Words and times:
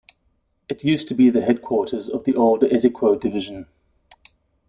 It 0.67 0.83
used 0.83 1.07
to 1.09 1.13
be 1.13 1.29
the 1.29 1.43
headquarters 1.43 2.09
of 2.09 2.23
the 2.23 2.33
old 2.35 2.63
Ezzikwo 2.63 3.21
Division. 3.21 3.67